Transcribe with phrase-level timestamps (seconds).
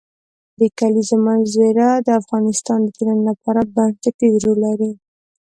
[0.59, 4.91] د کلیزو منظره د افغانستان د ټولنې لپاره بنسټيز رول لري.